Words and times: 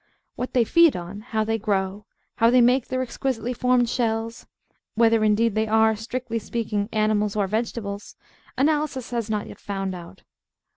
What 0.33 0.55
they 0.55 0.63
feed 0.63 0.95
on, 0.95 1.19
how 1.21 1.43
they 1.43 1.59
grow, 1.59 2.07
how 2.37 2.49
they 2.49 2.59
make 2.59 2.87
their 2.87 3.03
exquisitely 3.03 3.53
formed 3.53 3.87
shells, 3.87 4.47
whether, 4.95 5.23
indeed, 5.23 5.53
they 5.53 5.67
are, 5.67 5.95
strictly 5.95 6.39
speaking, 6.39 6.89
animals 6.91 7.35
or 7.35 7.45
vegetables, 7.45 8.15
Analysis 8.57 9.11
has 9.11 9.29
not 9.29 9.45
yet 9.45 9.59
found 9.59 9.93
out. 9.93 10.23